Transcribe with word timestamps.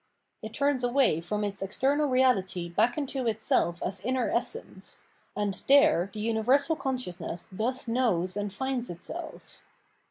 It 0.41 0.51
turns 0.55 0.83
away 0.83 1.21
from 1.21 1.43
its 1.43 1.61
external 1.61 2.07
reahty 2.07 2.73
back 2.73 2.97
into 2.97 3.27
itself 3.27 3.83
as 3.83 3.99
inner 3.99 4.31
essence; 4.31 5.03
and 5.35 5.53
there 5.67 6.09
the 6.11 6.21
universal 6.21 6.75
consciousness 6.75 7.47
thus 7.51 7.87
knows 7.87 8.35
and 8.35 8.51
finds 8.51 8.89
itself. 8.89 9.63